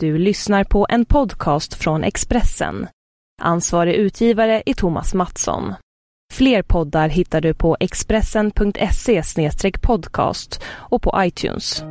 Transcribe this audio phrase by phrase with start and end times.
[0.00, 2.86] Du lyssnar på en podcast från Expressen.
[3.42, 5.74] Ansvarig utgivare är Thomas Mattsson.
[6.32, 9.22] Fler poddar hittar du på expressen.se
[9.82, 11.82] podcast och på iTunes.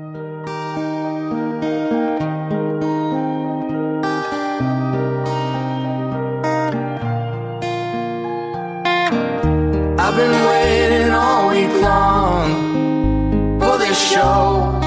[10.00, 14.82] I've been waiting all week long for this show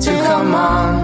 [0.00, 1.01] to come on.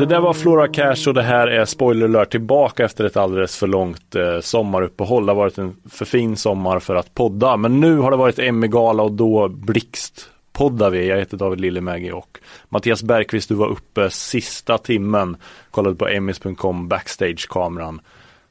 [0.00, 3.56] Det där var Flora Cash och det här är spoiler alert tillbaka efter ett alldeles
[3.56, 5.26] för långt eh, sommaruppehåll.
[5.26, 7.56] Det har varit en för fin sommar för att podda.
[7.56, 11.08] Men nu har det varit Emmy-gala och då blixt poddar vi.
[11.08, 15.36] Jag heter David Lillemägi och Mattias Bergqvist, du var uppe sista timmen,
[15.70, 18.00] kollade på emmys.com backstage-kameran.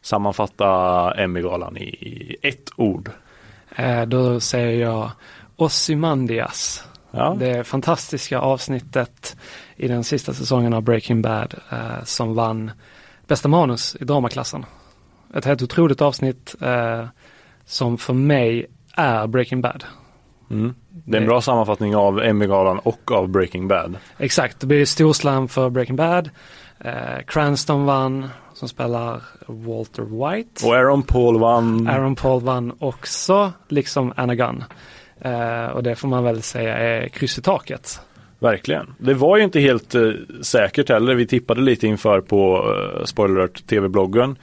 [0.01, 3.09] Sammanfatta Emmy-galan i ett ord.
[3.75, 5.11] Eh, Då säger jag
[5.55, 6.83] Ozymandias.
[7.11, 7.35] Ja.
[7.39, 9.37] Det fantastiska avsnittet
[9.75, 12.71] i den sista säsongen av Breaking Bad eh, som vann
[13.27, 14.65] bästa manus i dramaklassen.
[15.33, 17.05] Ett helt otroligt avsnitt eh,
[17.65, 18.65] som för mig
[18.95, 19.83] är Breaking Bad.
[20.51, 20.75] Mm.
[20.89, 23.97] Det är en bra sammanfattning av Emmy-galan och av Breaking Bad.
[24.17, 26.29] Exakt, det blir storslam för Breaking Bad.
[26.79, 30.67] Eh, Cranston vann, som spelar Walter White.
[30.67, 31.87] Och Aaron Paul vann.
[31.87, 34.63] Aaron Paul vann också, liksom Anna Gunn.
[35.21, 38.01] Eh, och det får man väl säga är kryss i taket.
[38.39, 38.95] Verkligen.
[38.97, 40.11] Det var ju inte helt eh,
[40.41, 41.15] säkert heller.
[41.15, 44.37] Vi tippade lite inför på eh, Spoiler Alert TV-bloggen.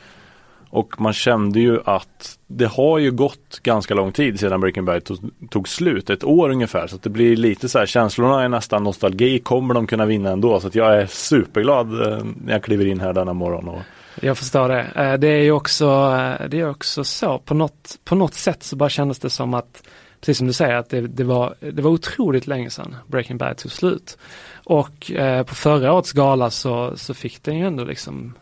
[0.70, 5.04] Och man kände ju att det har ju gått ganska lång tid sedan Breaking Bad
[5.04, 5.18] tog,
[5.50, 6.10] tog slut.
[6.10, 6.86] Ett år ungefär.
[6.86, 9.38] Så att det blir lite så här, känslorna är nästan nostalgi.
[9.38, 10.60] Kommer de kunna vinna ändå?
[10.60, 13.68] Så att jag är superglad eh, när jag kliver in här denna morgon.
[13.68, 13.80] Och,
[14.20, 14.86] Jag förstår det.
[14.94, 18.62] Eh, Det är ju också, eh, det är också så, på något, på något sätt
[18.62, 19.82] så bara kändes det som att,
[20.20, 23.56] precis som du säger, att det, det, var, det var otroligt länge sedan Breaking Bad
[23.56, 24.18] tog slut.
[24.64, 28.34] Och eh, på förra årets gala så, så fick den ju ändå liksom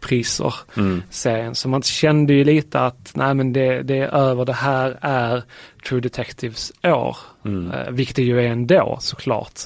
[0.00, 1.02] priser, mm.
[1.10, 1.54] serien.
[1.54, 5.42] Så man kände ju lite att, nej men det, det är över, det här är
[5.88, 7.16] True Detectives år.
[7.44, 7.70] Mm.
[7.70, 9.60] Eh, vilket det ju är ändå såklart.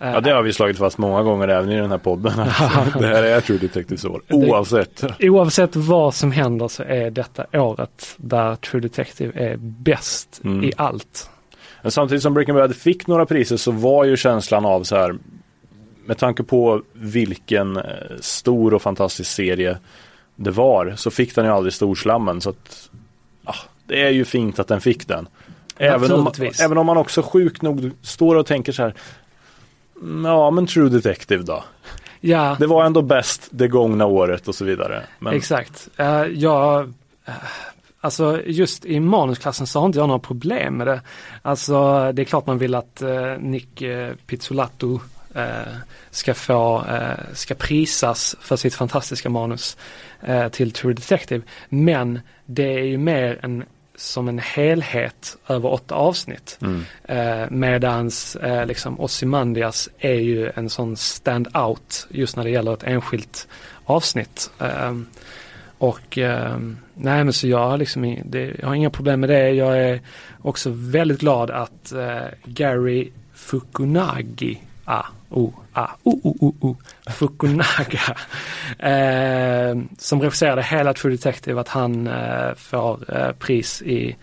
[0.00, 2.32] Eh, Ja det har vi slagit fast många gånger även i den här podden.
[2.38, 4.22] Alltså, det här är True Detectives år.
[4.26, 5.04] Det- Oavsett.
[5.20, 10.64] Oavsett vad som händer så är detta året där True Detective är bäst Mm.
[10.64, 11.30] i allt.
[11.82, 15.16] Men samtidigt som Breaking Bad fick några priser så var ju känslan av så här
[16.06, 17.82] med tanke på vilken eh,
[18.20, 19.78] stor och fantastisk serie
[20.36, 22.90] det var så fick den ju aldrig storslammen så att
[23.44, 23.54] ah,
[23.86, 25.28] det är ju fint att den fick den.
[25.78, 28.96] Även om, även om man också sjukt nog står och tänker så här "Mm,
[30.24, 31.64] Ja men True Detective då.
[32.20, 35.02] Ja, Det var ändå bäst det gångna året och så vidare.
[35.18, 35.88] Men, exakt.
[36.00, 36.92] Uh, jag,
[37.24, 37.34] eh,
[38.00, 41.00] alltså just i manusklassen så har inte jag några problem med det.
[41.42, 45.00] Alltså det är klart man vill att eh, Nick uh, Pizzolatto
[45.34, 45.74] eh,
[46.10, 49.76] ska få, eh, ska prisas för sitt fantastiska manus
[50.20, 51.44] eh, till True Detective.
[51.68, 53.64] Men det är ju mer en
[53.96, 56.58] som en helhet över åtta avsnitt.
[56.62, 62.74] mm, Eh, medans eh, liksom Ozymandias är ju en sån stand-out just när det gäller
[62.74, 63.48] ett enskilt
[63.84, 64.50] avsnitt.
[64.60, 64.94] Eh,
[65.78, 66.58] och eh,
[66.94, 69.50] nej men så jag har liksom det, jag har inga problem med det.
[69.50, 70.00] Jag är
[70.42, 76.76] också väldigt glad att eh, Gary Fukunagi Ah, oh, ah, oh, oh, oh, oh.
[77.10, 78.00] Fukunaga.
[78.78, 84.16] Eh, som regisserade hela True Detective att han eh, får eh, pris i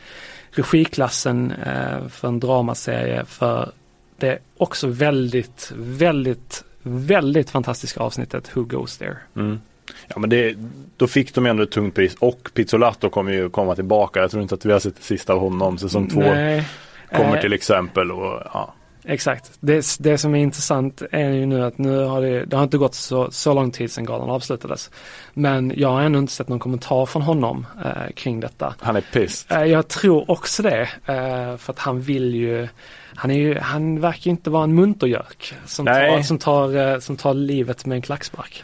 [0.52, 3.72] regiklassen eh, för en dramaserie för
[4.18, 9.18] det också väldigt, väldigt, väldigt fantastiska avsnittet Who Goes There.
[9.36, 9.60] mm.
[10.08, 10.56] Ja men det,
[10.98, 14.20] då fick de ändå ett tungt pris och Pizzolato kommer ju komma tillbaka.
[14.20, 15.78] Jag tror inte att vi har sett det sista av honom.
[15.78, 16.68] Säsong två Nej,
[17.12, 18.74] kommer eh, till exempel och ja.
[19.06, 19.52] Exakt.
[19.60, 22.78] Det, det som är intressant är ju nu att nu har det, det har inte
[22.78, 24.92] gått så, så lång tid sedan galan avslutades.
[25.34, 28.76] Men jag har ännu inte sett någon kommentar från honom eh, kring detta.
[28.80, 29.58] Han är pissed.
[29.58, 30.82] Eh, jag tror också det.
[31.06, 32.68] Eh, för att han vill ju,
[33.16, 37.18] han är ju, han verkar inte vara en muntergörk som tar, som, tar, eh, som
[37.18, 38.64] tar livet med en klackspark.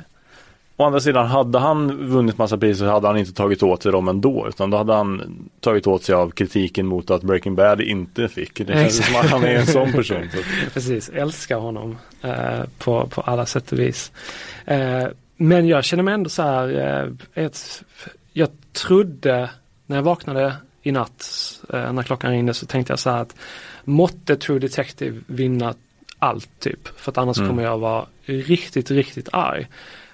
[0.80, 4.08] Å andra sidan, hade han vunnit massa priser hade han inte tagit åt sig dem
[4.08, 4.46] ändå.
[4.50, 8.58] Utan då hade han tagit åt sig av kritiken mot att Breaking Bad inte fick.
[8.58, 9.08] Det känns Exakt.
[9.12, 10.30] som att han är en sån person.
[10.34, 10.38] Så.
[10.74, 14.12] Precis, älskar honom eh, på, på alla sätt och vis.
[14.66, 16.70] Eh, men jag känner mig ändå så här,
[17.36, 17.84] eh, ett,
[18.34, 19.50] jag trodde
[19.86, 21.26] när jag vaknade i natt,
[21.74, 23.36] eh, när klockan ringde så tänkte jag så här att
[23.84, 25.74] måtte True Detective vinna
[26.20, 27.00] allt typ.
[27.00, 27.50] För att annars Mm.
[27.50, 29.68] kommer jag vara riktigt, riktigt arg.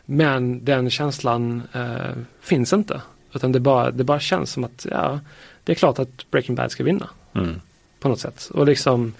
[0.05, 3.01] Men den känslan eh, finns inte.
[3.33, 5.19] Utan det bara, det bara känns som att ja,
[5.63, 7.09] det är klart att Breaking Bad ska vinna.
[7.35, 7.61] Mm.
[7.99, 8.49] På något sätt.
[8.53, 9.13] Och liksom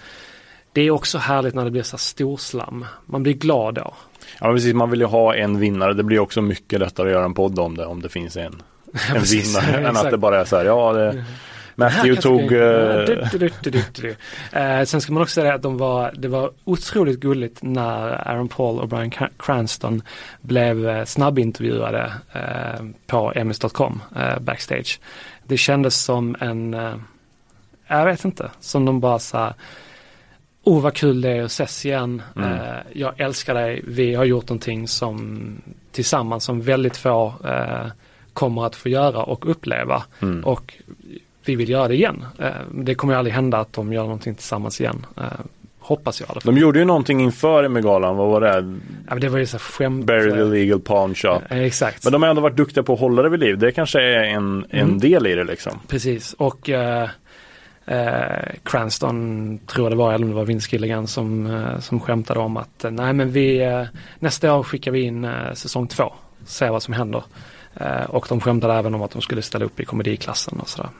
[0.72, 2.84] det är också härligt när det blir så storslam.
[3.06, 3.94] Man blir glad då.
[4.40, 4.74] Ja, precis.
[4.74, 5.94] Man vill ju ha en vinnare.
[5.94, 8.62] Det blir också mycket lättare att göra en podd om det om det finns en,
[9.14, 9.88] en vinnare.
[9.88, 11.24] än att det bara är så här, ja, det,
[11.78, 12.52] Matthew tog...
[12.52, 13.28] eh.
[14.52, 18.48] Eh, sen ska man också säga att de var, det var otroligt gulligt när Aaron
[18.48, 20.02] Paul och Brian Cran- Cranston
[20.40, 22.12] blev eh, snabbintervjuade
[23.06, 23.32] på
[24.16, 25.00] eh, backstage.
[25.44, 26.74] Det kändes som en,
[27.86, 29.54] jag vet inte, som de bara här,
[30.66, 32.22] Oh vad kul det är att ses igen.
[32.36, 32.52] Mm.
[32.52, 33.82] Eh, jag älskar dig.
[33.86, 35.40] Vi har gjort någonting som
[35.92, 37.86] tillsammans som väldigt få eh,
[38.32, 40.02] kommer att få göra och uppleva.
[40.22, 40.44] mm.
[40.44, 40.74] Och
[41.48, 42.24] vi vill göra det igen.
[42.38, 45.06] Eh, det kommer ju aldrig hända att de gör någonting tillsammans igen.
[45.16, 45.22] Eh,
[45.78, 46.54] hoppas jag i alla fall.
[46.54, 48.54] De gjorde ju någonting inför Megalan, vad var det?
[49.06, 50.06] Ja, men det var ju så skämt.
[50.06, 51.40] Bury the legal pawn shop.
[51.50, 52.04] Eh, exakt.
[52.04, 53.58] Men de har ändå varit duktiga på att hålla det vid liv.
[53.58, 54.98] Det kanske är en, en Mm.
[54.98, 55.72] del i det liksom.
[55.88, 56.32] Precis.
[56.32, 57.08] Och eh,
[57.86, 62.00] eh, Cranston tror jag det var, eller om det var Vince Gilligan som, eh, som
[62.00, 63.82] skämtade om att eh, nej men vi, eh,
[64.18, 66.12] nästa år skickar vi in eh, säsong två.
[66.44, 67.22] Se vad som händer.
[67.74, 70.90] Eh, och de skämtade även om att de skulle ställa upp i komediklassen och sådär.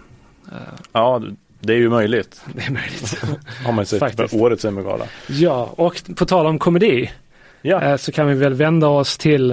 [0.93, 1.23] Ja,
[1.61, 2.43] det är ju möjligt.
[2.55, 3.23] det är möjligt.
[3.65, 4.35] Har man sett Faktiskt.
[4.35, 5.05] på årets Emmy-gala.
[5.29, 7.11] ja, och på tal om komedi.
[7.63, 9.51] Ja, eh, så kan vi väl vända oss till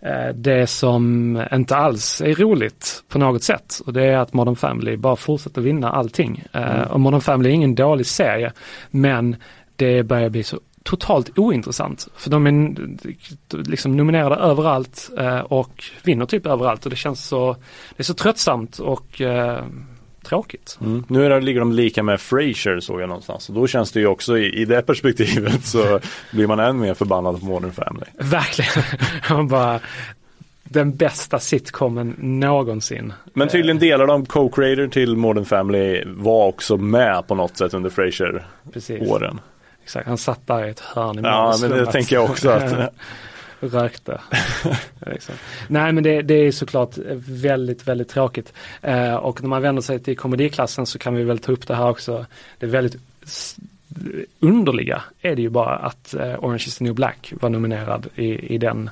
[0.00, 3.80] eh, det som inte alls är roligt på något sätt.
[3.86, 6.44] Och det är att Modern Family bara fortsätter vinna allting.
[6.52, 6.88] Eh, Mm.
[6.90, 8.52] Och Modern Family är ingen dålig serie,
[8.90, 9.36] men
[9.76, 12.08] det börjar bli så totalt ointressant.
[12.16, 12.74] För de är
[13.70, 15.10] liksom nominerade överallt
[15.44, 17.52] och vinner typ överallt och det känns så,
[17.96, 19.20] det är så tröttsamt och
[20.22, 20.78] tråkigt.
[20.80, 21.04] mm.
[21.08, 23.48] nu är det, ligger de lika med Frasier såg jag någonstans.
[23.48, 26.00] Och då känns det ju också i, i det perspektivet så
[26.30, 28.06] blir man än mer förbannad på Modern Family.
[28.18, 28.84] Verkligen.
[29.30, 29.80] Man bara,
[30.64, 33.12] den bästa sitcomen någonsin.
[33.32, 37.90] Men tydligen delar de co-creator till Modern Family var också med på något sätt under
[37.90, 38.42] Frasier-åren.
[38.72, 39.08] Precis.
[39.82, 42.72] Exakt, han satt där i ett hörn i Ja, men det tänker jag också att
[43.60, 44.20] Rökte.
[45.06, 45.34] Liksom.
[45.68, 48.52] Nej men det, det är såklart väldigt, väldigt tråkigt.
[48.82, 51.74] Eh, och när man vänder sig till komediklassen så kan vi väl ta upp det
[51.74, 52.26] här också.
[52.58, 52.96] Det är väldigt
[54.40, 58.54] underliga är det ju bara att eh, Orange is the new black var nominerad i,
[58.54, 58.90] i den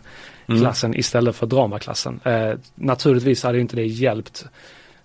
[0.48, 0.60] Mm.
[0.60, 2.20] klassen istället för dramaklassen.
[2.24, 4.44] Eh, naturligtvis hade inte det hjälpt.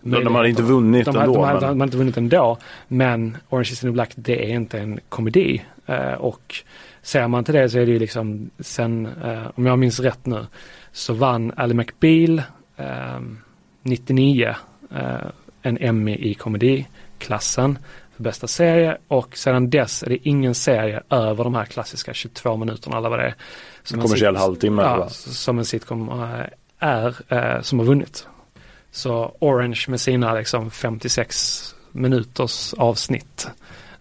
[0.01, 1.33] de, de hade inte vunnit De ändå.
[1.33, 2.57] de, hade, de men, hade inte vunnit ändå.
[2.87, 5.61] Men Orange is the new black det är inte en komedi.
[5.85, 6.55] Eh, och
[7.01, 10.25] ser man till det så är det ju liksom sen, eh, om jag minns rätt
[10.25, 10.45] nu,
[10.92, 12.42] så vann Ally McBeal
[12.77, 13.19] eh,
[13.83, 14.56] 99
[14.92, 15.15] eh,
[15.62, 17.77] en Emmy i komediklassen
[18.15, 22.57] för bästa serie och sedan dess är det ingen serie över de här klassiska 22
[22.57, 23.36] minuterna eller vad det är.
[23.83, 24.81] Som en kommersiell sit- halvtimme.
[24.81, 26.45] Ja, som en sitcom eh,
[26.80, 28.27] är, eh, som har vunnit.
[28.92, 33.47] Så Orange med sina liksom 56 minuters avsnitt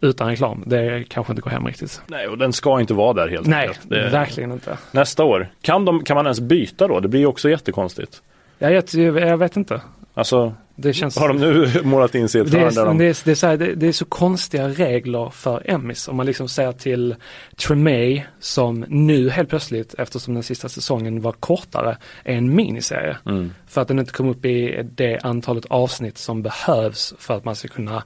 [0.01, 2.03] utan reklam, det kanske inte går hem riktigt.
[2.07, 3.91] Nej, och den ska inte vara där helt Nej, enkelt.
[3.91, 4.79] Det- verkligen inte.
[4.91, 7.01] Nästa år, kan, de, kan man ens byta då?
[7.01, 8.23] Det blir ju också jättekonstigt.
[8.59, 9.81] Jag vet, jag vet inte.
[10.15, 10.55] Alltså,
[10.93, 11.19] känns...
[11.19, 12.99] har de nu målat in sig i ett det, där är, de...
[12.99, 16.09] det, är, det, är så här, det, det är så konstiga regler för Emmys.
[16.09, 17.15] Om man liksom säger till
[17.57, 23.17] Tremay som nu helt plötsligt, eftersom den sista säsongen var kortare, är en miniserie.
[23.27, 23.55] Mm.
[23.67, 27.57] För att den inte kom upp i det antalet avsnitt som behövs för att man
[27.57, 28.03] ska kunna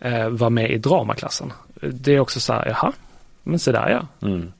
[0.00, 1.52] eh, vara med i dramaklassen.
[1.80, 2.92] Det är också så här, jaha,
[3.42, 4.28] men så där ja.
[4.28, 4.52] Mm.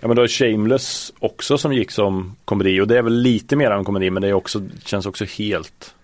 [0.00, 3.56] Ja men då är Shameless också som gick som komedi och det är väl lite
[3.56, 5.94] mer än komedi men det är också, känns också helt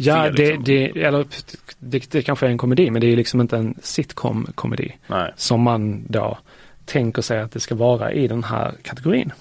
[0.00, 0.64] Ja, Fel, det, liksom.
[0.64, 1.26] det, eller,
[1.78, 4.92] det, det kanske är en komedi, men det är liksom inte en sitcom-komedi.
[5.36, 6.38] Som man då
[6.84, 9.32] tänker sig att det ska vara i den här kategorin.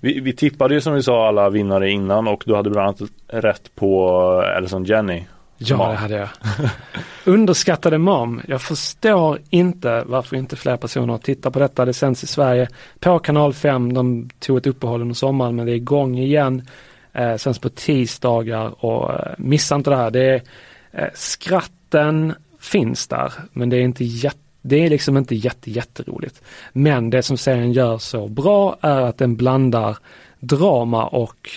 [0.00, 3.10] Vi, vi tippade ju som vi sa alla vinnare innan och du hade bland annat
[3.26, 5.22] rätt på Ellison Jenny.
[5.62, 6.28] Ja, det hade jag.
[7.24, 8.40] Underskattade mom.
[8.48, 11.84] Jag förstår inte varför inte fler personer tittar på detta.
[11.84, 12.68] Det sänds i Sverige
[13.00, 13.92] på kanal 5.
[13.92, 16.66] De tog ett uppehåll under sommaren men det är igång igen.
[17.12, 20.10] Eh, sänds på tisdagar och eh, missa inte det här.
[20.10, 20.42] Det är,
[20.92, 26.42] eh, skratten finns där men det är inte jätte det är liksom inte jätte, jätteroligt.
[26.72, 29.96] Men det som serien gör så bra är att den blandar
[30.40, 31.50] drama och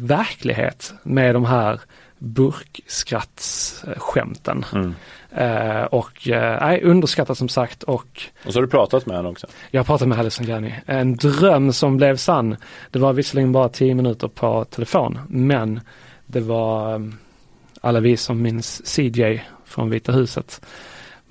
[0.00, 1.80] verklighet med de här
[2.20, 4.64] burkskrattsskämten.
[4.72, 4.94] Mm.
[5.32, 9.28] Eh, och eh, nej, underskattat som sagt och Och så har du pratat med henne
[9.28, 9.46] också.
[9.70, 10.72] jag pratade med Alison Janney.
[10.86, 12.56] En dröm som blev sann.
[12.90, 15.80] Det var visserligen bara tio minuter på telefon men
[16.26, 17.00] det var eh,
[17.80, 20.60] alla vi som minns CJ från Vita huset.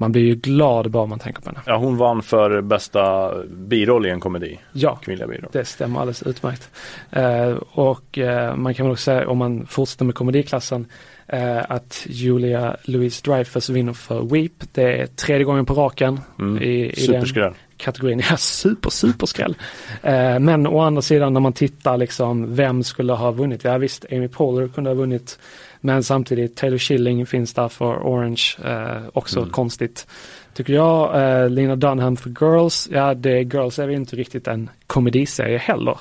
[0.01, 1.61] Man blir ju glad bara man tänker på henne.
[1.65, 4.59] Ja hon vann för bästa biroll i en komedi.
[4.71, 5.49] Ja, Kvinnliga biroll.
[5.51, 6.69] det stämmer alldeles utmärkt.
[7.11, 10.85] Eh, och eh, man kan väl också säga om man fortsätter med komediklassen
[11.27, 14.51] eh, att Julia Louise Dreyfus vinner för Weep.
[14.73, 16.63] Det är tredje gången på raken Mm.
[16.63, 17.53] i, i den Superskräll.
[17.79, 18.21] Kategorin.
[18.29, 19.55] Ja, super, super skräll.
[20.03, 23.63] Eh, men å andra sidan när man tittar liksom vem skulle ha vunnit?
[23.63, 25.39] Ja visst, Amy Poehler kunde ha vunnit.
[25.81, 29.49] Men samtidigt Taylor Schilling finns där för Orange, eh, också Mm.
[29.51, 30.07] konstigt.
[30.53, 34.69] Tycker jag, eh, Lena Dunham för Girls, ja det Girls är väl inte riktigt en
[34.87, 35.97] komediserie heller.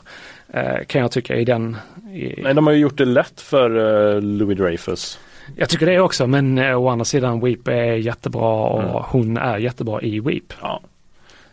[0.53, 1.77] Eh, kan jag tycka i den.
[2.13, 3.71] I, Nej, de har ju gjort det lätt för
[4.17, 5.19] eh, Louis Dreyfus.
[5.57, 9.03] jag tycker det också men eh, å andra sidan Weep är jättebra och Mm.
[9.07, 10.53] hon är jättebra i Weep.
[10.61, 10.81] Ja.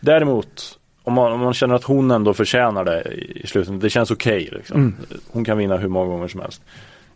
[0.05, 4.11] Däremot, om man, om man känner att hon ändå förtjänar det i, slutet, det känns
[4.11, 4.49] okej.
[4.51, 4.77] liksom.
[4.77, 4.95] Mm.
[5.31, 6.61] Hon kan vinna hur många gånger som helst.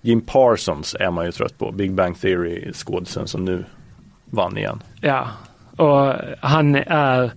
[0.01, 3.65] Jim Parsons är man ju trött på, Big Bang Theory skådisen som nu
[4.25, 4.83] vann igen.
[5.01, 5.27] Ja,
[5.77, 7.31] och han är,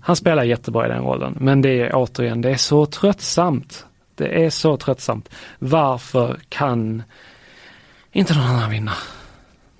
[0.00, 1.36] han spelar jättebra i den rollen.
[1.40, 3.86] Men det är återigen, det är så tröttsamt.
[4.14, 5.28] Det är så tröttsamt.
[5.58, 7.02] Varför kan
[8.12, 8.92] inte någon annan vinna?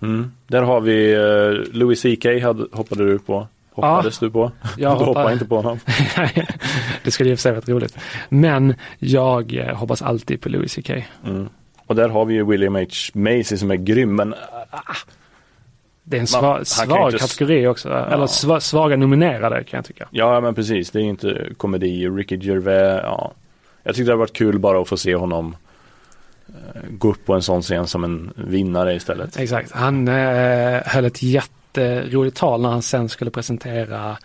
[0.03, 0.33] Mm.
[0.47, 2.27] Där har vi eh, Louis CK
[2.73, 3.49] hoppade du på.
[3.73, 4.53] Hoppades du på?
[4.77, 5.79] Jag du hoppar- hoppar inte på honom.
[7.05, 7.99] det skulle för sig varit roligt.
[8.29, 10.91] Men jag eh, hoppas alltid på Louis CK.
[11.27, 11.49] Mm.
[11.87, 12.87] Och där har vi ju William H.
[13.15, 14.35] Macy som är grym men
[16.05, 17.89] Det är en Man- sva, ju svag inte kategori också.
[17.93, 20.09] Eller sva, svaga nominerade kan jag tycka.
[20.11, 22.09] ja men precis, det är inte komedi.
[22.09, 23.33] Ricky Gervais, ja.
[23.83, 25.57] Jag tyckte det hade varit kul bara att få se honom
[26.49, 29.37] eh, gå upp på en sån scen som en vinnare istället.
[29.37, 29.73] Exakt.
[29.73, 31.23] Han eh, höll ett
[31.77, 34.19] jätteroligt eh, tal när han sen skulle presentera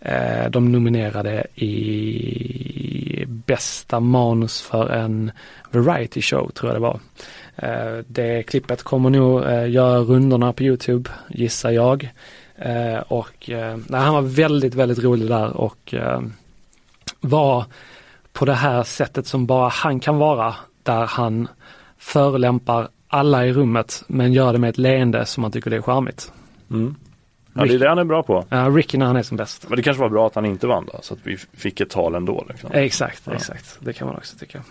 [0.00, 5.30] eh, de nominerade i bästa manus för en
[5.70, 7.00] variety show tror jag det var.
[7.56, 12.10] Eh, det klippet kommer nog eh, göra rundorna på Youtube gissar jag.
[12.58, 16.20] Eh, och eh, nej, han var väldigt, väldigt rolig där och eh,
[17.20, 17.64] var
[18.32, 21.48] på det här sättet som bara han kan vara där han
[21.98, 25.82] förolämpar alla i rummet men gör det med ett leende som man tycker det är
[25.82, 26.32] charmigt.
[26.70, 26.94] Mm.
[27.52, 28.44] Ja, det är det han är bra på.
[28.52, 29.66] Uh, Ricky när han är som bäst.
[29.68, 31.90] Men det kanske var bra att han inte vann då, så att vi fick ett
[31.90, 32.44] tal ändå.
[32.48, 32.70] Liksom.
[32.72, 33.32] Exakt, Ja.
[33.32, 33.78] exakt.
[33.80, 34.62] Det kan man också tycka.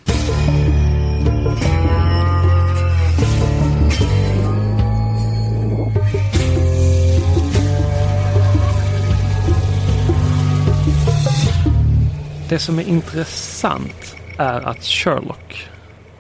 [12.50, 15.70] Det som är intressant är att Sherlock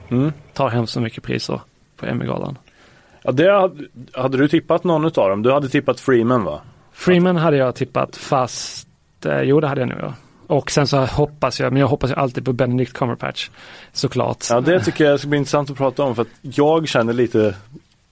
[0.09, 0.31] Mm.
[0.53, 1.61] tar hem så mycket priser
[1.97, 2.57] på Emmygalan.
[3.25, 3.71] Ja, det
[4.13, 5.41] hade, du tippat någon utav dem?
[5.43, 6.61] Du hade tippat Freeman va?
[6.93, 8.87] Freeman hade jag tippat fast,
[9.25, 10.13] eh, jo det hade jag nog ja.
[10.47, 13.49] Och sen så hoppas jag, men jag hoppas ju alltid på Benedict Cumberbatch.
[13.93, 14.45] Såklart.
[14.49, 17.55] Ja, det tycker jag ska bli intressant att prata om för att jag känner lite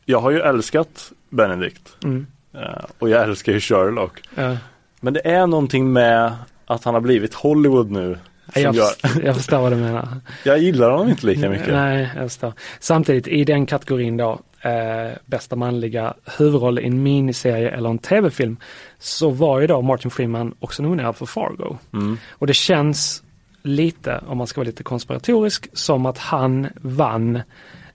[0.05, 2.27] Jag har ju älskat Benedict Mm.
[2.53, 2.61] eh,
[2.99, 4.21] och jag älskar ju Sherlock.
[4.35, 4.57] Ja.
[4.99, 6.33] Men det är någonting med
[6.65, 8.17] att han har blivit Hollywood nu.
[8.53, 10.07] Jag, gör, förstår, jag förstår vad du menar.
[10.43, 11.67] jag gillar honom inte lika mycket.
[11.67, 12.53] Nej, jag förstår.
[12.79, 18.57] Samtidigt i den kategorin då, eh, bästa manliga huvudroll i en miniserie eller en tv-film,
[18.99, 21.77] så var ju då Martin Freeman också nominerad för Fargo.
[21.93, 22.17] Mm.
[22.31, 23.23] Och det känns
[23.63, 27.41] lite, om man ska vara lite konspiratorisk, som att han vann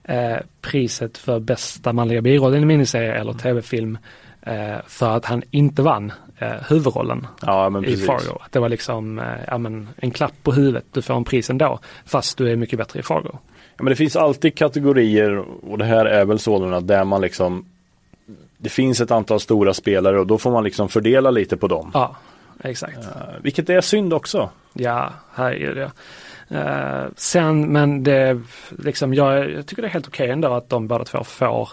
[0.03, 3.97] eh, priset för bästa manliga biroll i en miniserie eller tv-film
[4.87, 7.97] för att han inte vann eh, huvudrollen Ja, i.
[7.97, 8.37] Fargo.
[8.41, 11.49] Att det var liksom eh, ja, men en klapp på huvudet, du får en pris
[11.49, 13.31] ändå, fast du är mycket bättre i Fargo.
[13.77, 15.37] Ja, men det finns alltid kategorier
[15.71, 17.65] och det här är väl sådana där man liksom
[18.57, 21.91] Det finns ett antal stora spelare och då får man liksom fördela lite på dem.
[21.93, 22.15] Ja,
[22.63, 22.97] exakt.
[22.97, 24.49] Eh, vilket är synd också.
[24.73, 25.91] Ja, här är det.
[26.57, 30.87] Eh, sen, men det, liksom, jag, jag tycker det är helt okej ändå att de
[30.87, 31.69] båda två får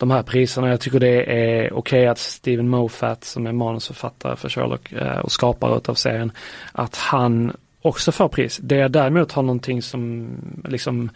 [0.00, 0.68] de här priserna.
[0.68, 5.32] Jag tycker det är okej att Steven Moffat som är manusförfattare för Sherlock eh, och
[5.32, 6.32] skapare av serien,
[6.72, 7.52] att han
[7.82, 8.60] också får pris.
[8.62, 10.28] Det jag däremot har någonting som
[10.64, 11.10] liksom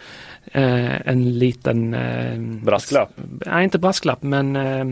[0.45, 3.11] eh, en liten eh, Brasklapp.
[3.47, 4.85] Nej, inte brasklapp, men eh,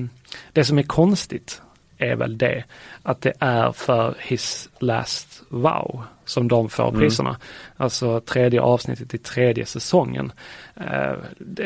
[0.53, 1.63] det som är konstigt
[1.99, 2.65] är väl det
[3.03, 7.01] att det är för His Last Wow som de får Mm.
[7.01, 7.37] priserna.
[7.77, 10.33] Alltså tredje avsnittet i tredje säsongen.
[10.77, 11.13] Eh,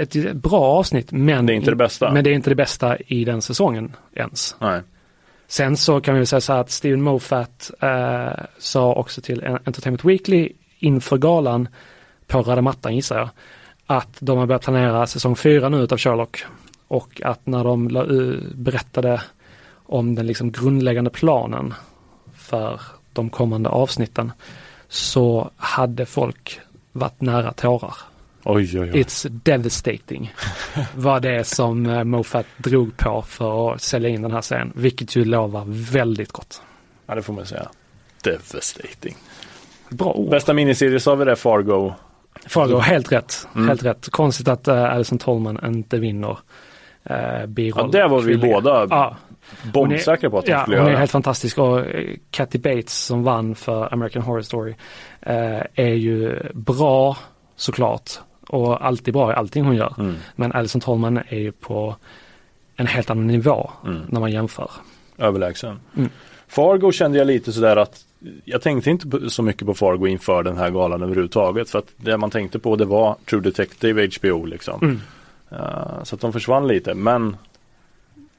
[0.00, 2.12] ett, ett bra avsnitt men Det är inte det bästa.
[2.12, 4.56] men det är inte det bästa i den säsongen ens.
[4.60, 4.80] Nej.
[5.48, 9.44] Sen så kan vi väl säga så här att Steven Moffat eh, sa också till
[9.44, 11.68] Entertainment Weekly inför galan
[12.26, 13.28] på röda mattan gissar jag
[13.86, 16.44] att de har börjat planera säsong fyra nu utav Sherlock
[16.88, 19.20] och att när de u- berättade
[19.86, 21.74] om den liksom grundläggande planen
[22.34, 22.80] för
[23.16, 24.32] de kommande avsnitten
[24.88, 26.60] så hade folk
[26.92, 27.94] varit nära tårar.
[28.44, 29.02] Oj, oj, oj.
[29.02, 30.34] It's devastating.
[30.94, 34.72] var det som eh, Moffat drog på för att sälja in den här serien.
[34.74, 36.62] Vilket ju lovar väldigt gott.
[37.06, 37.68] Ja, det får man säga.
[38.22, 39.16] Devastating.
[39.88, 40.30] Bra ord.
[40.30, 41.92] Bästa miniserie sa vi det, Fargo.
[42.46, 43.48] Fargo, helt rätt.
[43.54, 43.68] Mm.
[43.68, 44.08] Helt rätt.
[44.10, 46.38] Konstigt att uh, Alison Tolman inte vinner
[47.04, 47.90] eh, biroll.
[47.92, 49.16] Ja, det var vi båda Ja,
[49.72, 50.98] bombsäkra på att ja, skulle hon är göra.
[50.98, 54.74] helt fantastisk och eh, Kathy Bates som vann för American Horror Story
[55.20, 57.16] eh, är ju bra
[57.56, 58.10] såklart
[58.48, 59.94] och alltid bra i allting hon gör.
[59.98, 61.96] Mm, Men Alison Tolman är ju på
[62.76, 64.70] en helt annan nivå mm, när man jämför.
[65.18, 65.80] överlägsen.
[65.96, 66.10] Mm.
[66.48, 68.00] Fargo kände jag lite sådär att
[68.44, 71.70] jag tänkte inte så mycket på Fargo inför den här galan överhuvudtaget.
[71.70, 75.00] För att det man tänkte på det var True Detective HBO liksom.
[75.50, 77.36] Eh, så att de försvann lite men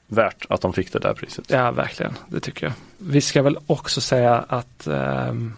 [0.08, 1.44] värt att de fick det där priset.
[1.50, 2.12] Ja, verkligen.
[2.28, 2.72] Det tycker jag.
[2.98, 5.52] Vi ska väl också säga att ehm,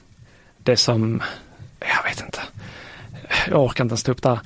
[0.59, 1.23] det som,
[1.81, 2.41] jag vet inte,
[3.49, 4.41] jag orkar inte ens ta upp det här.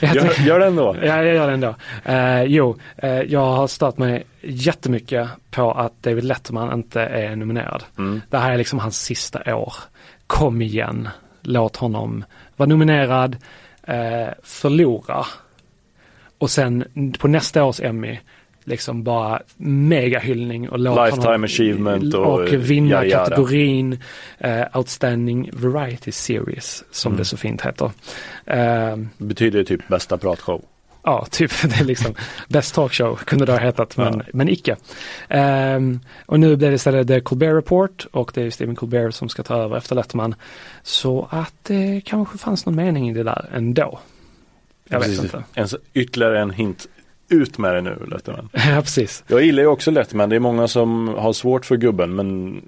[0.14, 0.96] Gör, gör det ändå.
[1.02, 1.74] Ja, jag gör det ändå.
[2.04, 7.84] Eh, jo, eh, jag har stört mig jättemycket på att David Letterman inte är nominerad.
[7.98, 8.20] Mm.
[8.30, 9.74] Det här är liksom hans sista år.
[10.26, 11.08] Kom igen,
[11.42, 12.24] låt honom
[12.56, 13.36] vara nominerad,
[13.82, 15.26] eh, förlora
[16.38, 16.84] och sen
[17.18, 18.18] på nästa års Emmy
[18.66, 23.24] liksom bara megahyllning och låt Lifetime honom, achievement och vinna yada, yada.
[23.24, 23.98] kategorin
[24.38, 27.18] eh, Outstanding Variety Series som Mm.
[27.18, 27.90] det så fint heter.
[28.46, 30.62] Eh, Betyder typ bästa pratshow.
[31.02, 32.14] Ja, typ det är liksom
[32.48, 34.24] Best Talkshow kunde det ha hetat men, Ja.
[34.32, 34.76] men icke.
[35.28, 39.28] Ehm, och nu blir det istället The Colbert Report och det är Stephen Colbert som
[39.28, 40.34] ska ta över efter Letterman.
[40.82, 43.98] Så att det kanske fanns någon mening i det där ändå.
[44.88, 45.44] Jag vet inte.
[45.54, 46.88] En, ytterligare en hint.
[47.28, 48.48] Ut med det nu Letterman.
[48.52, 49.24] ja, precis.
[49.26, 50.28] Jag gillar ju också Letterman.
[50.28, 52.60] Det är många som har svårt för gubben men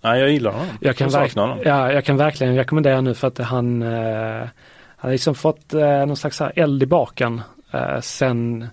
[0.00, 0.66] nej jag gillar honom.
[0.80, 1.58] Jag kan, saknar verk- honom.
[1.64, 4.46] ja, jag kan verkligen rekommendera nu för att han eh,
[4.96, 7.40] har liksom fått eh, någon slags eld i baken
[7.72, 8.66] eh, sen,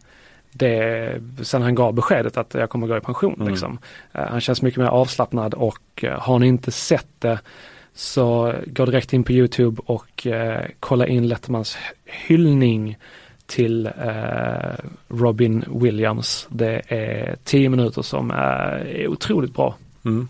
[0.51, 3.35] det, sen han gav beskedet att jag kommer gå i pension.
[3.35, 3.47] Mm.
[3.47, 3.79] Liksom.
[4.13, 7.39] Eh, han känns mycket mer avslappnad och eh, har ni inte sett det
[7.93, 12.97] så gå direkt in på Youtube och eh, kolla in Lettermans hyllning
[13.45, 13.91] till eh,
[15.07, 16.47] Robin Williams.
[16.49, 19.75] Det är tio minuter som är, otroligt bra.
[20.05, 20.27] Mm.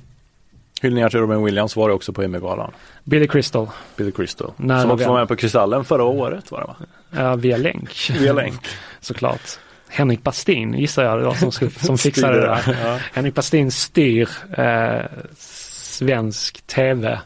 [0.82, 2.72] Hyllningar till Robin Williams var det också på Emmy-galan.
[3.04, 4.52] Billy Crystal, Billy Crystal.
[4.58, 6.76] När som också var med på Kristallen förra året var det va?
[7.12, 8.12] ja, via länk.
[8.20, 8.62] Via länk.
[9.00, 9.60] såklart.
[9.88, 12.78] Henrik Bastin gissar jag det var som, som fixade det där.
[12.84, 13.00] Ja.
[13.14, 15.06] Henrik Bastin styr eh,
[15.38, 17.20] svensk tv.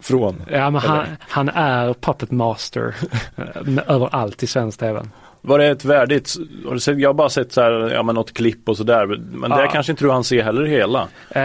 [0.00, 0.42] Från.
[0.50, 2.94] Ja, men han, han är puppet master
[3.36, 5.02] eh, överallt i svensk tv.
[5.46, 6.36] Var det ett värdigt,
[6.86, 9.06] jag har bara sett så här, ja men något klipp och sådär.
[9.32, 9.70] Men det Ja.
[9.72, 11.08] kanske inte du han se heller hela.
[11.30, 11.42] Eh,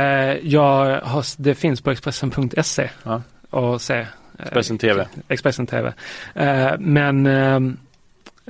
[0.50, 3.22] jag har, det finns på Expressen.se Ja.
[3.50, 3.94] och se.
[4.00, 4.06] eh,
[4.40, 5.08] Expressen TV.
[5.28, 5.94] Expressen TV.
[6.36, 7.60] Eh, men eh,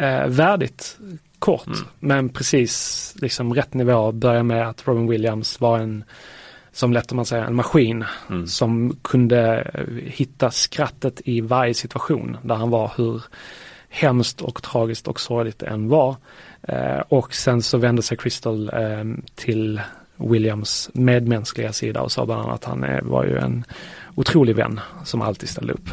[0.10, 0.98] eh, värdigt
[1.40, 1.80] kort, Mm.
[2.00, 4.12] men precis liksom rätt nivå.
[4.12, 6.04] Börja med att Robin Williams var en,
[6.72, 8.48] som lätt man säger, en maskin Mm.
[8.48, 9.72] som kunde
[10.06, 13.22] hitta skrattet i varje situation där han var hur
[13.90, 16.16] hemskt och tragiskt och sorgligt det än var.
[16.62, 19.04] Eh, och sen så vände sig Crystal eh,
[19.36, 19.82] till
[20.16, 23.66] Williams medmänskliga sida och sa bland annat att han eh, var ju en
[24.16, 25.90] otrolig vän som alltid ställde upp.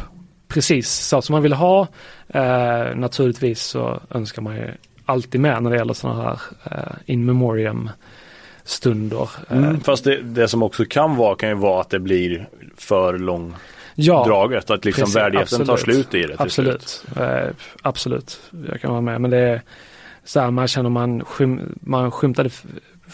[0.47, 1.87] Precis så som man vill ha.
[2.27, 4.67] Eh, naturligtvis så önskar man ju
[5.05, 6.39] alltid med när det gäller sådana här
[6.71, 7.89] eh, in memoriam
[8.63, 9.29] stunder.
[9.49, 9.79] Eh, Mm.
[9.79, 13.53] Fast det, det som också kan vara kan ju vara att det blir för lång
[13.99, 15.95] ja, att liksom precis, värdigheten tar absolut.
[15.95, 16.73] slut i det till slut.
[16.73, 17.03] absolut.
[17.17, 17.49] Eh,
[17.81, 19.21] absolut, jag kan vara med.
[19.21, 19.61] Men det är
[20.23, 22.49] så här, man känner man, skym, man skymtade,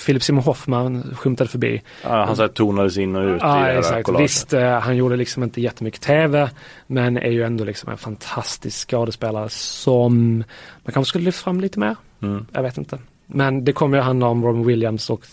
[0.06, 1.82] Philip Simon Hoffman skymtade förbi.
[2.04, 4.06] Ja, han så här tonades in och ut i Ja, här exakt.
[4.06, 4.24] collaget.
[4.24, 6.50] Visst, eh, han gjorde liksom inte jättemycket tv,
[6.88, 10.38] men är ju ändå liksom en fantastisk skådespelare som
[10.84, 11.96] man kanske skulle lyfta fram lite mer.
[12.22, 12.46] Mm.
[12.52, 13.00] Jag vet inte.
[13.28, 15.26] Men det kommer ju handla om Robin Williams och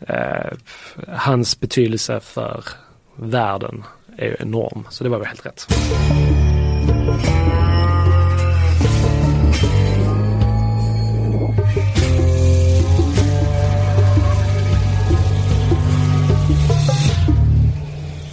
[0.00, 0.52] eh,
[1.08, 2.64] hans betydelse för
[3.16, 3.84] världen
[4.18, 4.86] är ju enorm.
[4.90, 5.66] Så det var väl helt rätt.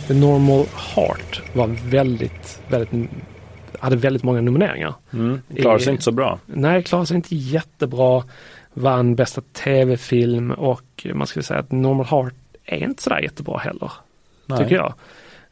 [0.07, 3.09] The Normal Heart var väldigt, väldigt,
[3.79, 4.93] hade väldigt många nomineringar.
[5.13, 5.41] Mm.
[5.55, 6.39] Klarar sig I- inte så bra.
[6.45, 8.23] Nej, klarade sig inte jättebra.
[8.73, 12.33] Vann bästa tv-film och man skulle säga att Normal Heart
[12.65, 13.91] är inte sådär jättebra heller.
[14.45, 14.57] Nej.
[14.59, 14.93] Tycker jag.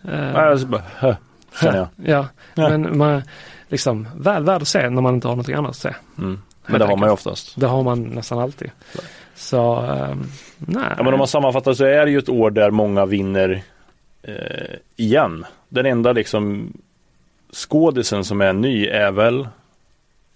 [0.06, 1.16] Eh, Nej, alltså bara, hö,
[1.62, 1.88] känner jag.
[1.96, 2.70] Ja, Ja.
[2.70, 3.22] men man,
[3.68, 5.94] liksom väl värd att se när man inte har något annat att se.
[6.18, 6.42] Mm.
[6.66, 7.60] Men det har man ju oftast.
[7.60, 8.72] Det har man nästan alltid.
[9.36, 10.24] Så, ehm,
[10.58, 10.84] nej.
[10.98, 13.62] Ja, men om man sammanfattar så är det ju ett år där många vinner
[14.22, 14.34] eh,
[14.96, 15.46] igen.
[15.70, 16.74] Den enda liksom
[17.54, 19.48] skådisen som är ny är väl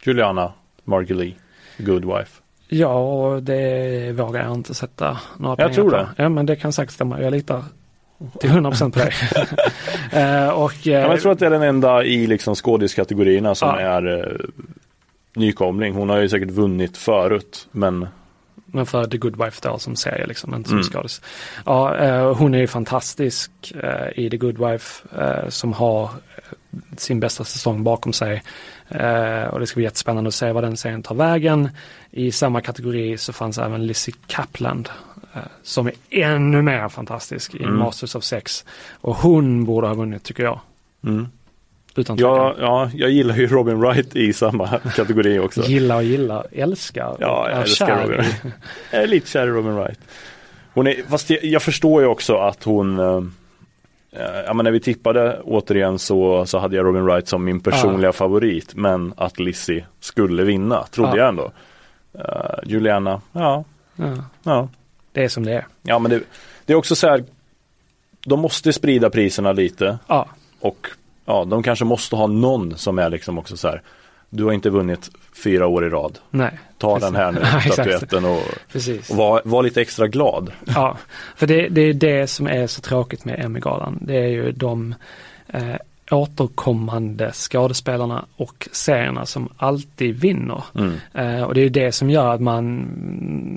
[0.04, 0.52] Juliana
[0.84, 1.36] Margulie,
[1.78, 2.42] Good Wife.
[2.70, 5.96] Ja, och det vågar jag inte sätta några Jag pengar tror på.
[5.98, 6.08] det.
[6.18, 7.22] Ja, men det kan säkert stämma.
[7.22, 7.64] Jag litar
[8.40, 9.12] till 100% på dig.
[10.12, 13.70] Eh, och, eh, Ja, jag tror att det är den enda i liksom skådiskategorierna som
[13.70, 13.80] Ja.
[13.80, 14.34] är eh,
[15.36, 15.94] nykomling.
[15.94, 18.08] Hon har ju säkert vunnit förut men
[18.66, 20.90] Men för The Good Wife då som serie liksom, inte som Mm.
[20.90, 21.22] skådis.
[21.66, 23.52] Ja, eh, hon är ju fantastisk
[24.16, 25.04] i The Good Wife
[25.50, 26.10] som har
[26.98, 28.44] sin bästa säsong bakom sig.
[29.52, 31.70] Och det ska bli jättespännande att se vad den serien tar vägen.
[32.12, 35.17] I samma kategori så fanns även Lizzie Kapland eh,
[35.64, 37.78] som är ännu mer fantastisk i Mm.
[37.80, 38.66] Masters of Sex.
[39.02, 40.60] Och hon borde ha vunnit tycker jag.
[41.04, 41.28] mm.
[41.96, 45.62] Utan ja, ja, jag gillar ju Robin Wright i samma kategori också.
[45.62, 47.16] Gilla och gilla, älskar.
[47.20, 48.26] Ja, jag älskar kär Robin.
[48.92, 50.00] Jag är lite kär i Robin Wright.
[50.74, 53.24] Hon är, fast jag, jag förstår ju också att hon eh,
[54.12, 57.60] eh, Ja men när vi tippade återigen så, så hade jag Robin Wright som min
[57.60, 61.18] personliga favorit men att Lizzie skulle vinna trodde Ja.
[61.18, 61.52] jag ändå.
[62.20, 62.24] Eh,
[62.64, 63.64] Juliana, ja,
[63.96, 64.70] Ja, ja.
[65.18, 65.68] Det är som det är.
[65.84, 66.22] Ja men det,
[66.66, 67.24] det är också så här
[68.26, 70.28] De måste sprida priserna lite Ja,
[70.60, 70.88] och
[71.26, 73.82] ja, de kanske måste ha någon som är liksom också så här
[74.30, 75.10] Du har inte vunnit
[75.44, 76.20] fyra år i rad.
[76.30, 76.60] nej.
[76.78, 77.12] Ta Precis.
[77.14, 78.42] den här nu, Ja, statyetten och,
[79.10, 80.52] och var, var lite extra glad.
[80.66, 80.98] Ja,
[81.36, 84.00] för det, det är det som är så tråkigt med Emmy-galan.
[84.02, 84.96] Det är ju de
[85.48, 85.76] eh,
[86.12, 90.64] återkommande skådespelarna och serierna som alltid vinner.
[90.76, 90.94] Mm.
[91.14, 92.66] Eh, och det är ju det som gör att man,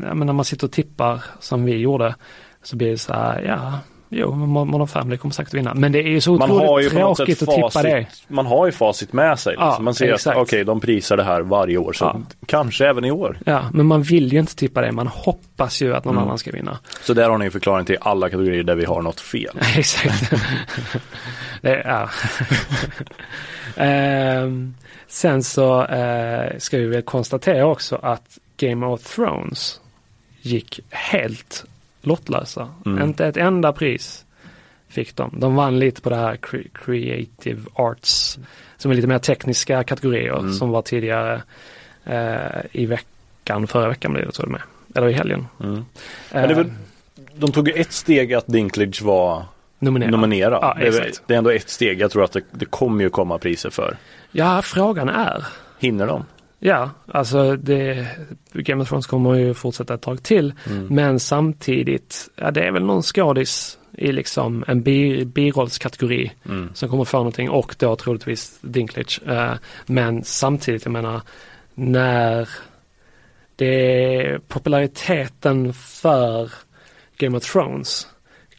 [0.07, 2.15] ja, men när man sitter och tippar som vi gjorde,
[2.63, 3.79] så blir det så här, ja,
[4.11, 5.75] jo, Mo- Modern Family kommer säkert vinna.
[5.75, 8.05] Men det är ju så Man har ju tråkigt att tippa det.
[8.05, 9.55] facit, man har ju facit med sig.
[9.59, 9.85] Ja, Liksom.
[9.85, 10.37] man ser exakt.
[10.37, 12.21] att okej, de prisar det här varje år, så Ja.
[12.47, 13.39] kanske även i år.
[13.47, 14.93] Ja, men man vill ju inte tippa det.
[14.93, 16.25] Man hoppas ju att någon Mm.
[16.27, 16.79] annan ska vinna.
[17.03, 19.59] Så där har ni en förklaring till alla kategorier där vi har något fel.
[19.77, 20.33] Exakt.
[21.61, 22.09] det ja.
[23.77, 24.75] Ehm,
[25.09, 29.81] sen så eh, ska vi väl konstatera också att Game of Thrones
[30.43, 31.65] gick helt
[32.01, 32.69] lottlösa.
[32.87, 33.03] Mm.
[33.09, 34.25] Inte ett enda pris
[34.89, 35.35] fick de.
[35.41, 38.39] De vann lite på det här cre- Creative Arts
[38.77, 40.53] som är lite mer tekniska kategorier Mm.
[40.53, 41.43] som var tidigare
[42.05, 44.63] eh, i veckan, förra veckan blev det tror jag med.
[44.95, 45.47] Eller i helgen.
[45.61, 45.85] Mm.
[46.31, 46.73] Är väl- Eh,
[47.35, 49.45] De tog ju ett steg att Dinklage var
[49.79, 50.11] nominerad.
[50.13, 50.59] nominerad.
[50.63, 52.01] Ja, det, är, det är ändå ett steg.
[52.01, 53.97] Jag tror att det, det kommer ju komma priser för.
[54.33, 55.47] Ja, frågan är
[55.79, 56.25] Hinner de?
[56.63, 58.07] Ja, alltså det,
[58.53, 60.55] Game of Thrones kommer ju fortsätta ett tag till.
[60.67, 60.87] Mm.
[60.87, 66.71] Men samtidigt, ja, det är väl någon skådis i liksom en bi, birollskategori Mm.
[66.75, 69.21] som kommer få någonting och då troligtvis Dinklage.
[69.27, 69.53] Eh,
[69.87, 71.21] men samtidigt, jag menar,
[71.75, 72.49] när
[73.57, 76.51] det populariteten för
[77.17, 78.07] Game of Thrones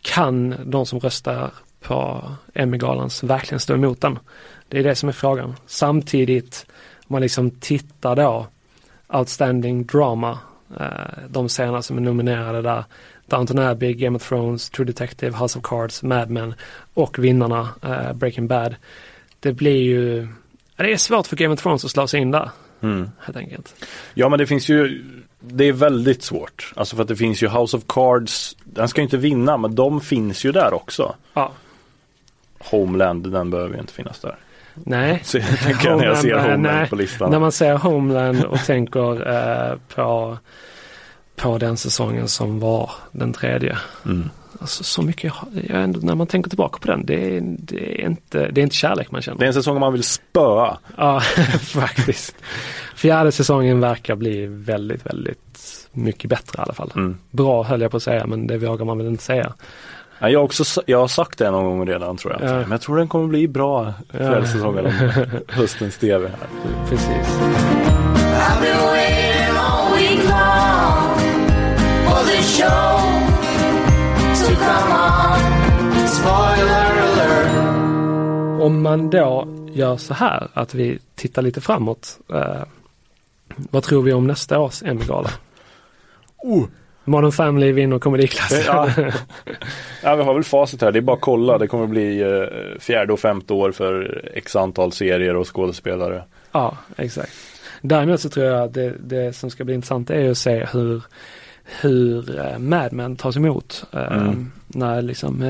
[0.01, 4.19] kan de som röstar på Emmy-galans verkligen stå emot den?
[4.67, 5.55] Det är det som är frågan.
[5.65, 6.65] Samtidigt,
[7.11, 8.47] man liksom tittar då,
[9.13, 10.39] Outstanding Drama,
[10.79, 10.85] eh,
[11.29, 12.83] de serierna som är nominerade där,
[13.25, 16.53] Downton Abbey, Game of Thrones, True Detective, House of Cards, Mad Men
[16.93, 18.75] och vinnarna eh, Breaking Bad.
[19.39, 20.27] Det blir ju,
[20.75, 22.49] det är svårt för Game of Thrones att slå sig in där,
[22.83, 23.09] Mm.
[23.19, 23.75] helt enkelt.
[24.13, 25.05] Ja men det finns ju
[25.39, 26.73] Det är väldigt svårt.
[26.75, 29.75] Alltså för att det finns ju House of Cards Den ska ju inte vinna men
[29.75, 31.15] de finns ju där också.
[31.33, 31.51] Ja,
[32.59, 34.35] Homeland den behöver ju inte finnas där.
[34.85, 35.21] Nej.
[35.23, 36.89] Så jag tänker när jag ser Homeland, Homeland nej.
[36.89, 37.31] på listan.
[37.31, 40.37] När man ser Homeland och tänker eh, på,
[41.35, 43.77] på den säsongen som var den tredje.
[44.05, 44.29] Mm.
[44.59, 45.33] Alltså så mycket,
[45.67, 48.63] jag, ändå, när man tänker tillbaka på den, det är, det är, inte, det är
[48.63, 49.39] inte kärlek man känner.
[49.39, 50.77] Det är en säsong man vill spöa.
[50.97, 51.19] Ja,
[51.59, 52.35] faktiskt.
[52.95, 56.91] Fjärde säsongen verkar bli väldigt, väldigt mycket bättre i alla fall.
[56.95, 57.17] Mm.
[57.31, 59.53] Bra höll jag på att säga, men det vågar man väl inte säga.
[60.21, 62.49] Ja, jag, har också, jag har sagt det någon gång redan tror jag.
[62.49, 62.53] Ja.
[62.55, 65.25] Men jag tror den kommer bli bra fjärde Ja.
[65.47, 66.27] höstens TV.
[66.27, 66.47] Här.
[66.89, 67.37] Precis.
[78.61, 82.19] Om man då gör så här att vi tittar lite framåt.
[82.33, 82.63] Eh,
[83.55, 85.29] vad tror vi om nästa års Emmy-gala?
[86.37, 86.65] Oh.
[87.03, 88.59] Modern Family vinner komediklassen.
[88.67, 88.89] Ja.
[90.03, 90.91] ja, vi har väl facit här.
[90.91, 91.57] Det är bara att kolla.
[91.57, 96.23] Det kommer bli eh, fjärde och femte år för x antal serier och skådespelare.
[96.51, 97.31] Ja, exakt.
[97.81, 101.01] Däremot så tror jag att det, det som ska bli intressant är att se hur,
[101.81, 103.83] hur eh, Mad Men tas emot.
[103.93, 104.51] Eh, Mm.
[104.67, 105.43] När liksom,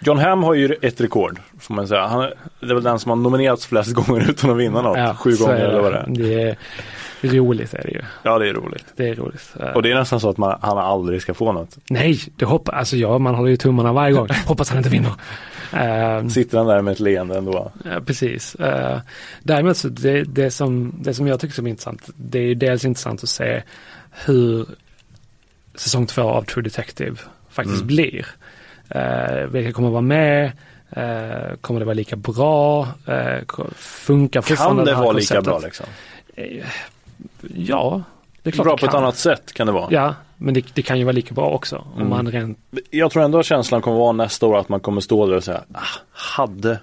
[0.00, 2.06] John Hamm har ju ett rekord får man säga.
[2.06, 4.98] Han, är- det är väl den som har nominerats flest gånger utan att vinna något.
[4.98, 6.06] ja, Sju gånger eller vad det är.
[6.08, 6.56] Det är
[7.28, 8.00] roligt är det ju.
[8.22, 8.84] Ja, det är roligt.
[8.96, 9.54] Det är roligt.
[9.74, 11.78] Och det är nästan så att man, han aldrig ska få något.
[11.90, 14.28] Nej, det hoppas, alltså ja, man håller ju tummarna varje gång.
[14.46, 15.12] Hoppas han inte vinner.
[15.72, 17.72] Eh, Sitter han där med ett leende ändå.
[17.84, 18.56] Ja, precis.
[18.60, 18.98] Uh,
[19.42, 22.54] däremot så det, det, som, det som jag tycker som är intressant, det är ju
[22.54, 23.62] dels intressant att se
[24.24, 24.66] hur
[25.74, 27.16] säsong två av True Detective
[27.50, 27.86] faktiskt Mm.
[27.86, 28.26] blir.
[28.96, 30.52] Uh, vilka kommer vara med?
[30.96, 32.88] Uh, kommer det vara lika bra?
[33.08, 35.44] Uh, funkar Kan fortfarande det här vara lika konceptet?
[35.44, 35.86] bra liksom?
[37.54, 38.02] Ja,
[38.42, 39.86] det är klart Bra på ett annat sätt kan det vara.
[39.90, 41.76] Ja, men det, det kan ju vara lika bra också.
[41.76, 42.08] Om Mm.
[42.10, 42.58] man rent,
[42.90, 45.44] Jag tror ändå att känslan kommer vara nästa år att man kommer stå där och
[45.44, 45.80] säga ah,
[46.12, 46.78] Hade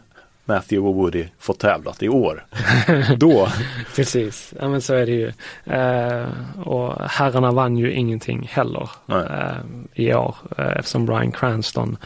[0.45, 2.45] Matthew och Woody fått tävlat i år?
[3.17, 3.47] Då?
[3.95, 5.32] precis, ja men så är det ju.
[5.65, 6.28] Eh,
[6.67, 9.58] och herrarna vann ju ingenting heller eh,
[9.93, 11.97] i år eh, eftersom Brian Cranston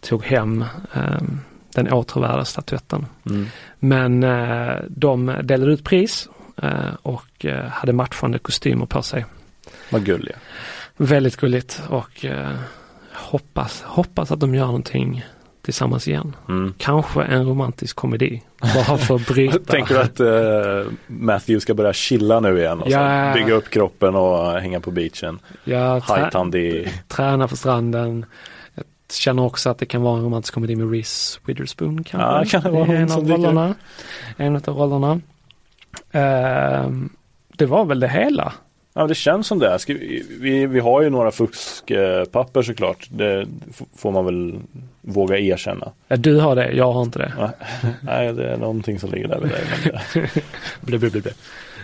[0.00, 0.64] tog hem
[0.94, 1.20] eh,
[1.74, 3.06] den återvärda statyetten.
[3.26, 3.46] Mm.
[3.78, 6.28] Men eh, de delade ut pris
[7.02, 9.24] och eh, hade matchande kostymer på sig.
[9.90, 10.36] Vad gulliga.
[10.96, 12.50] Väldigt gulligt och eh,
[13.12, 15.24] hoppas, hoppas att de gör någonting
[15.62, 16.36] tillsammans igen.
[16.48, 16.74] Mm.
[16.78, 18.42] Kanske en romantisk komedi.
[18.60, 19.58] Bara för att bryta.
[19.72, 22.80] Tänker du att eh, Matthew ska börja chilla nu igen?
[22.80, 23.32] Och så Ja.
[23.34, 25.38] Bygga upp kroppen och hänga på beachen?
[25.64, 26.30] Jag trä,
[27.08, 28.26] träna på stranden.
[28.74, 32.58] Jag känner också att det kan vara en romantisk komedi med Reese Witherspoon kanske.
[32.58, 33.74] Ja, kan det vara I hon en av rollerna.
[34.36, 35.20] En av rollerna.
[36.14, 37.08] Ehm,
[37.56, 38.52] det var väl det hela.
[38.94, 39.78] Ja, det känns som det.
[39.78, 43.08] Ska vi, vi, har ju några fuskpapper såklart.
[43.10, 43.46] Det
[43.96, 44.54] får man väl
[45.00, 45.92] våga erkänna.
[46.08, 47.52] Du har det, jag har inte det.
[48.02, 50.30] Nej, det är någonting som ligger där vid dig.
[50.80, 51.30] Blä, blä, blä.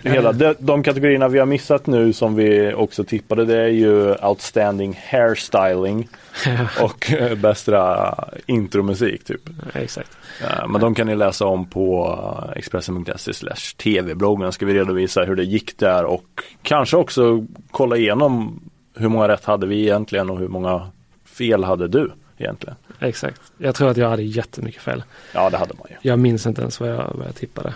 [0.03, 4.15] Hela, de, de kategorierna vi har missat nu som vi också tippade det är ju
[4.15, 6.09] outstanding hairstyling
[6.81, 9.41] och eh, bästa intromusik typ.
[9.73, 10.17] Exakt.
[10.41, 12.17] Ja, men de kan ni läsa om på
[12.49, 13.33] eh, Expressen.se
[13.77, 14.51] tv-bloggen.
[14.51, 18.61] Ska vi redovisa hur det gick där och kanske också kolla igenom
[18.95, 20.89] hur många rätt hade vi egentligen och hur många
[21.25, 22.75] fel hade du egentligen?
[22.99, 23.41] Exakt.
[23.57, 25.03] Jag tror att jag hade jättemycket fel.
[25.33, 25.95] Ja, det hade man ju.
[26.01, 27.73] Jag minns inte ens vad jag, vad jag tippade.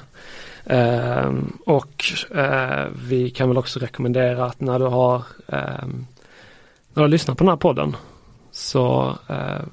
[0.65, 2.04] Ehm, och
[2.36, 6.06] eh, vi kan väl också rekommendera att när du har ehm,
[6.93, 7.95] när du har lyssnat på den här podden
[8.51, 9.65] så eh,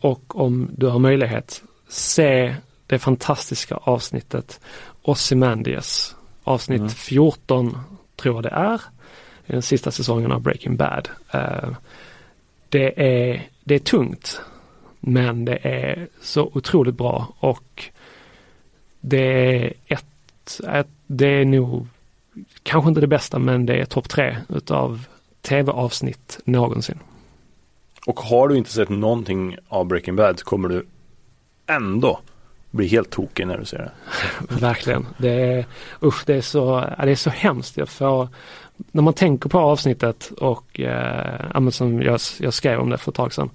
[0.00, 2.54] och om du har möjlighet se
[2.86, 4.60] det fantastiska avsnittet
[5.02, 6.90] Ozymandias avsnitt Mm.
[6.90, 7.78] 14
[8.16, 8.80] tror jag det är
[9.46, 11.08] den sista säsongen av Breaking Bad.
[11.30, 11.70] Eh,
[12.68, 14.40] det, är, det är tungt
[15.00, 17.84] men det är så otroligt bra och
[19.00, 20.04] det är ett,
[20.68, 21.86] ett det är nog
[22.62, 25.06] kanske inte det bästa men det är topp tre utav
[25.42, 26.98] tv-avsnitt någonsin.
[28.06, 30.86] Och har du inte sett någonting av Breaking Bad så kommer du
[31.66, 32.20] ändå
[32.70, 33.92] bli helt tokig när du ser det.
[34.60, 35.06] Verkligen.
[35.18, 35.66] Det är,
[36.02, 37.76] usch, det är så, det är så hemskt.
[37.76, 38.28] Jag får,
[38.76, 43.16] när man tänker på avsnittet och eh, som jag, jag skrev om det för ett
[43.16, 43.50] tag sedan.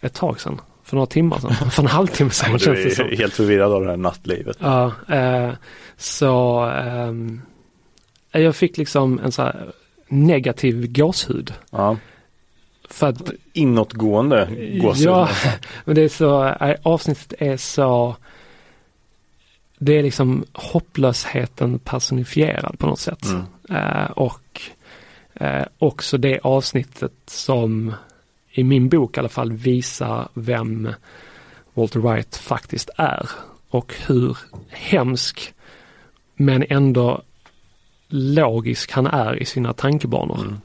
[0.00, 0.60] Ett tag sedan?
[0.84, 1.54] För några timmar sedan?
[1.70, 3.06] För en halvtimme sedan Du känns det som.
[3.06, 4.56] är helt förvirrad av det här nattlivet.
[4.60, 5.50] Ja, eh,
[5.96, 7.42] så ehm,
[8.32, 9.72] jag fick liksom en så här
[10.08, 11.52] negativ gåshud.
[11.70, 11.96] Ja.
[12.88, 14.48] För att, Inåtgående
[14.82, 15.06] gåshud.
[15.06, 15.28] ja,
[15.84, 18.16] men det är så, eh, avsnittet är så,
[19.78, 23.24] det är liksom hopplösheten personifierad på något sätt.
[23.24, 23.44] Mm.
[23.70, 24.60] Eh, och
[25.34, 27.94] eh, också det avsnittet som
[28.54, 30.88] i min bok i alla fall visar vem
[31.74, 33.28] Walter White faktiskt är
[33.68, 34.38] och hur
[34.68, 35.54] hemsk
[36.36, 37.22] men ändå
[38.08, 40.40] logisk han är i sina tankebanor.
[40.40, 40.56] Mm.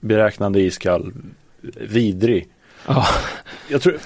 [0.00, 1.12] Beräknande iskall,
[1.80, 2.48] vidrig.
[2.86, 3.06] Ja.
[3.68, 3.96] Jag, tror,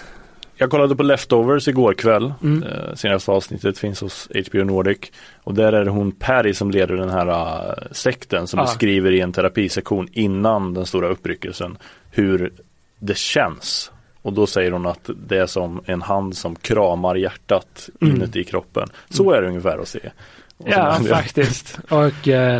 [0.57, 2.33] jag kollade på Leftovers igår kväll.
[2.43, 2.63] Mm.
[2.63, 4.99] Eh, senaste avsnittet finns hos HBO Nordic.
[5.43, 8.63] Och där är det hon Perry som leder den här eh, sekten som Ah.
[8.63, 11.79] beskriver i en terapisektion innan den stora uppryckelsen
[12.11, 12.53] hur
[12.99, 13.93] det känns.
[14.23, 18.17] Och då säger hon att det är som en hand som kramar hjärtat Mm.
[18.17, 18.89] inuti kroppen.
[19.11, 20.11] Så är det ungefär att se.
[20.65, 21.79] Ja, faktiskt.
[21.91, 22.57] Och eh,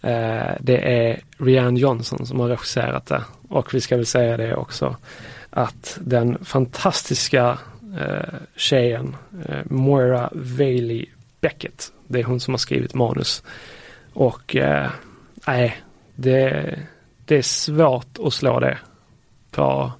[0.00, 3.22] eh, det är Rianne Johnson som har regisserat det.
[3.48, 4.96] Och vi ska väl säga det också
[5.50, 7.58] att den fantastiska
[8.00, 9.16] eh, tjejen
[9.48, 11.06] eh, Moira Bailey
[11.40, 13.42] Beckett, det är hon som har skrivit manus.
[14.12, 14.90] Och eh,
[15.46, 15.76] nej,
[16.14, 16.78] det,
[17.24, 18.78] det är svårt att slå det
[19.54, 19.92] på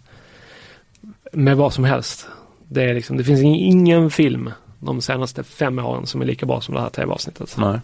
[1.33, 2.27] med vad som helst.
[2.69, 6.61] Det, är liksom, det finns ingen film de senaste fem åren som är lika bra
[6.61, 7.57] som det här tv-avsnittet.
[7.59, 7.79] Nej.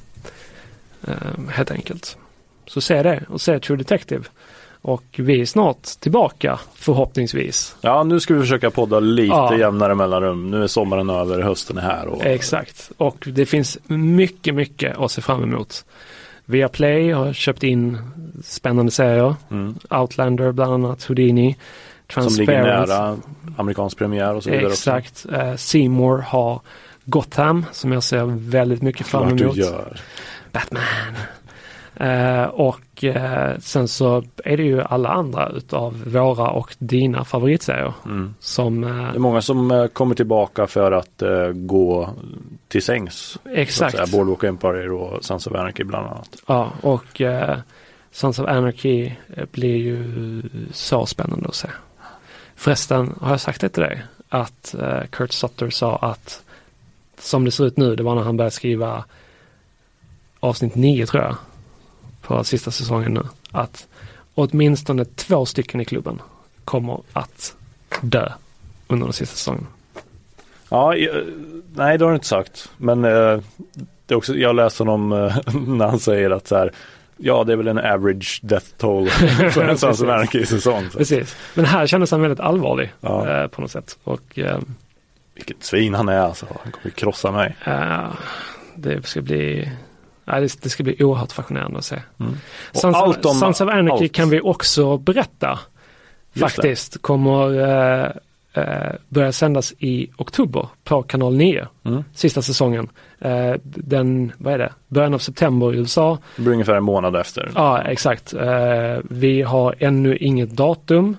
[1.09, 1.14] Eh,
[1.50, 2.16] helt enkelt.
[2.66, 4.24] Så se det och se True Detective.
[4.83, 7.76] Och vi är snart tillbaka förhoppningsvis.
[7.80, 9.59] Ja, nu ska vi försöka podda lite Ja.
[9.59, 10.50] jämnare mellanrum.
[10.50, 12.06] Nu är sommaren över, hösten är här.
[12.06, 12.24] Och...
[12.24, 12.90] Exakt.
[12.96, 15.85] Och det finns mycket, mycket att se fram emot.
[16.50, 17.98] Viaplay har köpt in
[18.44, 19.34] spännande serier.
[19.50, 19.74] Mm.
[19.90, 21.56] Outlander bland annat, Houdini.
[22.08, 23.16] Som ligger nära
[23.56, 24.66] amerikansk premiär och så vidare.
[24.66, 24.90] också.
[24.90, 25.26] Exakt.
[25.32, 26.60] Eh, Seymour har
[27.04, 29.56] Gotham som jag ser väldigt mycket fram emot.
[30.52, 30.82] Batman.
[31.96, 37.24] Eh, och Och eh, sen så är det ju alla andra utav våra och dina
[37.24, 37.92] favoritserier.
[38.04, 38.34] Mm.
[38.40, 42.10] Som, eh, Det är många som eh, kommer tillbaka för att eh, gå
[42.68, 43.38] till sängs.
[43.54, 43.96] exakt.
[43.96, 44.06] säga.
[44.12, 46.36] Boardwalk Empire och Sons of Anarchy bland annat.
[46.46, 47.58] Ja, och eh,
[48.10, 51.68] Sons of Anarchy eh, blir ju så spännande att se.
[52.56, 54.02] Förresten, har jag sagt det till dig?
[54.28, 56.42] Att eh, Kurt Sutter sa att
[57.18, 59.04] som det ser ut nu, det var när han började skriva
[60.40, 61.36] avsnitt 9 tror jag.
[62.30, 63.22] På sista säsongen nu.
[63.50, 63.86] Att
[64.34, 66.22] åtminstone två stycken i klubben
[66.64, 67.56] kommer att
[68.00, 68.32] dö
[68.88, 69.66] under den sista säsongen.
[70.68, 71.14] Ja, eh,
[71.74, 72.70] nej det har du inte sagt.
[72.76, 73.10] Men eh,
[74.06, 76.72] det är också, jag läste honom eh, när han säger att så här,
[77.16, 79.08] ja det är väl en average death toll
[79.52, 80.88] för en Sons of Anarchy-säsong.
[80.96, 81.36] Precis.
[81.54, 83.28] Men här kändes han väldigt allvarlig Ja.
[83.42, 83.98] eh, på något sätt.
[84.04, 84.58] Och eh,
[85.34, 86.46] Vilket svin han är alltså.
[86.62, 87.56] Han kommer krossa mig.
[88.74, 89.70] Det ska bli
[90.38, 91.96] det, ska bli oerhört fascinerande att se.
[92.20, 92.32] Mm.
[92.72, 94.12] Sons, allt om- Sons of Anarchy allt.
[94.12, 95.58] kan vi också berätta.
[96.32, 96.38] Just det.
[96.62, 97.54] faktiskt kommer
[98.52, 101.66] eh, börja sändas i oktober på kanal 9.
[101.84, 102.04] Mm.
[102.14, 102.88] Sista säsongen.
[103.20, 106.18] Eh, den, vad är det, början av september i USA.
[106.36, 107.50] Det blir ungefär en månad efter.
[107.54, 108.34] Ja, exakt.
[109.02, 111.16] Vi har ännu inget datum.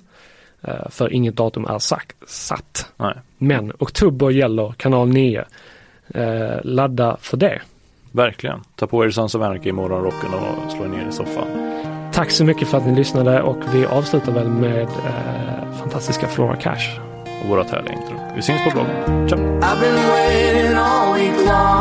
[0.89, 2.91] För inget datum är sagt, satt.
[2.97, 3.13] Nej.
[3.37, 5.43] Men oktober gäller kanal 9.
[6.13, 7.61] Eh, ladda för det.
[8.11, 8.59] Verkligen.
[8.75, 11.47] Ta på er Sons of Anarchy i morgonrocken och slå er ner i soffan.
[12.13, 16.55] Tack så mycket för att ni lyssnade och vi avslutar väl med eh, fantastiska Flora
[16.55, 16.99] Cash.
[17.43, 18.15] Och vårat härliga intro.
[18.35, 19.29] Vi syns på bloggen.
[19.29, 21.80] Ciao!